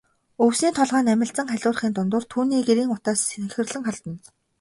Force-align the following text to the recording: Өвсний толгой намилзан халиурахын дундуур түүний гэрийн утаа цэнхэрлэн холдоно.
Өвсний 0.43 0.73
толгой 0.77 1.03
намилзан 1.09 1.47
халиурахын 1.49 1.91
дундуур 1.95 2.25
түүний 2.31 2.61
гэрийн 2.67 2.93
утаа 2.95 3.15
цэнхэрлэн 3.25 3.83
холдоно. 3.87 4.19